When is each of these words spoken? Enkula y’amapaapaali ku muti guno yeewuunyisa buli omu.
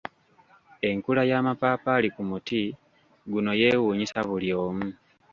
Enkula 0.89 1.21
y’amapaapaali 1.29 2.07
ku 2.15 2.21
muti 2.29 2.61
guno 3.31 3.51
yeewuunyisa 3.61 4.19
buli 4.27 4.49
omu. 4.65 4.87